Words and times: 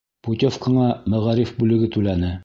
Путевкаңа 0.27 0.87
мәғариф 1.15 1.51
бүлеге 1.59 1.91
түләне. 1.97 2.33